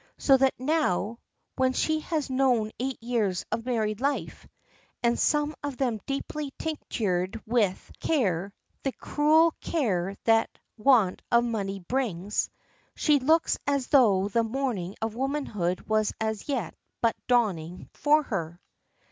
[0.17, 1.19] So that now,
[1.57, 4.47] when she has known eight years of married life
[5.03, 8.51] (and some of them deeply tinctured with care
[8.81, 12.49] the cruel care that want of money brings),
[12.95, 18.23] she still looks as though the morning of womanhood was as yet but dawning for
[18.23, 18.59] her.